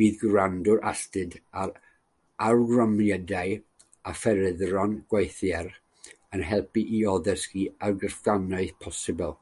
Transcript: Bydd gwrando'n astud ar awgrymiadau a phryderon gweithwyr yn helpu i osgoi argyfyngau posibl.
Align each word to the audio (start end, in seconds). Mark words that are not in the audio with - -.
Bydd 0.00 0.16
gwrando'n 0.22 0.82
astud 0.90 1.36
ar 1.60 1.72
awgrymiadau 2.48 3.54
a 4.12 4.14
phryderon 4.24 4.98
gweithwyr 5.14 5.72
yn 5.72 6.46
helpu 6.52 6.84
i 7.00 7.02
osgoi 7.16 7.66
argyfyngau 7.90 8.72
posibl. 8.86 9.34